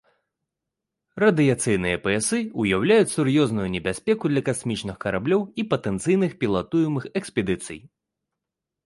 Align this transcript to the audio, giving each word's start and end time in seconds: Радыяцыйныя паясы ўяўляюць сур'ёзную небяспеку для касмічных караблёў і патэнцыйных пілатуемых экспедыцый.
Радыяцыйныя 1.23 1.97
паясы 2.05 2.39
ўяўляюць 2.63 3.11
сур'ёзную 3.17 3.65
небяспеку 3.75 4.25
для 4.33 4.43
касмічных 4.47 4.95
караблёў 5.05 5.41
і 5.65 5.67
патэнцыйных 5.75 6.31
пілатуемых 6.41 7.03
экспедыцый. 7.23 7.79